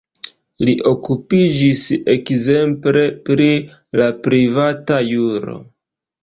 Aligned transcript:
Li 0.67 0.71
okupiĝis 0.91 1.81
ekzemple 2.13 3.05
pri 3.29 3.47
la 4.01 4.09
privata 4.25 4.99
juro. 5.11 5.61